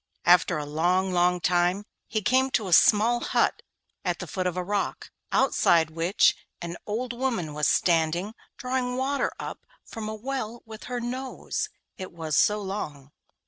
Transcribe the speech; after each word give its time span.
After 0.25 0.57
a 0.57 0.65
long, 0.65 1.13
long 1.13 1.39
time 1.39 1.85
he 2.07 2.23
came 2.23 2.49
to 2.49 2.67
a 2.67 2.73
small 2.73 3.19
hut 3.19 3.61
at 4.03 4.17
the 4.17 4.25
foot 4.25 4.47
of 4.47 4.57
a 4.57 4.63
rock, 4.63 5.11
outside 5.31 5.91
which 5.91 6.35
an 6.59 6.75
old 6.87 7.13
woman 7.13 7.53
was 7.53 7.67
standing 7.67 8.33
drawing 8.57 8.95
water 8.97 9.31
up 9.39 9.63
from 9.85 10.09
a 10.09 10.15
well 10.15 10.63
with 10.65 10.85
her 10.85 10.99
nose, 10.99 11.69
it 11.99 12.11
was 12.11 12.35
so 12.35 12.63
long. 12.63 13.11